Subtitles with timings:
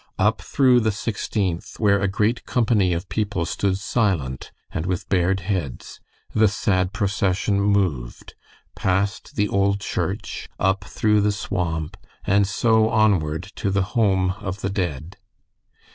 [0.17, 5.41] Up through the Sixteenth, where a great company of people stood silent and with bared
[5.41, 5.99] heads,
[6.33, 8.33] the sad procession moved,
[8.75, 14.61] past the old church, up through the swamp, and so onward to the home of
[14.61, 15.17] the dead.